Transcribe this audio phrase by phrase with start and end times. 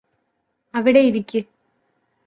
[0.73, 1.41] അവിടെ ഇരിക്ക്